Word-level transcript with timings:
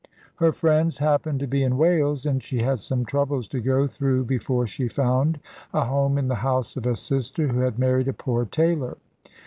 Her 0.37 0.51
friends 0.51 0.97
happened 0.97 1.39
to 1.41 1.47
be 1.47 1.61
in 1.61 1.77
Wales, 1.77 2.25
and 2.25 2.41
she 2.41 2.63
had 2.63 2.79
some 2.79 3.05
troubles 3.05 3.47
to 3.49 3.59
go 3.61 3.85
through 3.85 4.23
before 4.25 4.65
she 4.65 4.87
found 4.87 5.39
a 5.75 5.85
home 5.85 6.17
in 6.17 6.27
the 6.27 6.33
house 6.41 6.75
of 6.75 6.87
a 6.87 6.95
sister, 6.95 7.49
who 7.49 7.59
had 7.59 7.77
married 7.77 8.07
a 8.07 8.13
poor 8.13 8.45
tailor. 8.45 8.97